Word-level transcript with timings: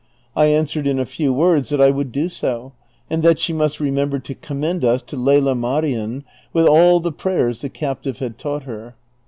I 0.35 0.47
answered 0.47 0.87
in 0.87 0.97
a 0.97 1.05
few 1.05 1.31
words 1.31 1.69
that 1.69 1.79
I 1.79 1.91
would 1.91 2.11
do 2.11 2.27
so, 2.27 2.71
and 3.07 3.21
that 3.21 3.39
she 3.39 3.53
must 3.53 3.77
rememl:)er 3.77 4.17
to 4.23 4.33
commend 4.33 4.83
us 4.83 5.03
to 5.03 5.15
Lela 5.15 5.53
Marien 5.53 6.23
with 6.53 6.65
all 6.65 6.99
tlie 6.99 7.15
prayei'S 7.15 7.61
the 7.61 7.69
captive 7.69 8.17
had 8.17 8.39
taught 8.39 8.63
her. 8.63 8.95